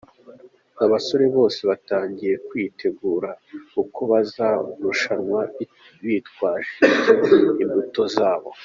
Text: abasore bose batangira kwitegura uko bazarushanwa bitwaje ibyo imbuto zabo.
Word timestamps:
abasore 0.83 1.25
bose 1.35 1.59
batangira 1.69 2.37
kwitegura 2.47 3.29
uko 3.81 3.99
bazarushanwa 4.11 5.41
bitwaje 6.05 6.73
ibyo 6.87 7.51
imbuto 7.65 8.01
zabo. 8.15 8.49